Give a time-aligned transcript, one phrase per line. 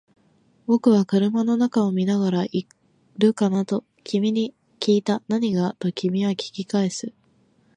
[0.65, 2.67] 僕は車の中を見ながら、い
[3.19, 3.65] るかな？
[3.65, 5.21] と君に訊いた。
[5.27, 5.75] 何が？
[5.77, 7.13] と君は訊き返す。